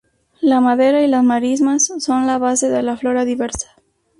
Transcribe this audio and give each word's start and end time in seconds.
La 0.39 0.61
madera 0.61 1.03
y 1.03 1.07
las 1.07 1.23
marismas 1.23 1.85
son 1.99 2.25
la 2.25 2.39
base 2.39 2.69
de 2.69 2.81
la 2.81 2.97
flora 2.97 3.23
diversa. 3.23 3.67